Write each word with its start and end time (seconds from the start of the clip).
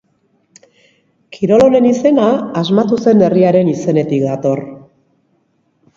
Kirol 1.35 1.65
honen 1.65 1.85
izena, 1.89 2.31
asmatu 2.63 2.99
zen 3.07 3.23
herriaren 3.27 3.73
izenetik 3.77 4.29
dator. 4.31 4.65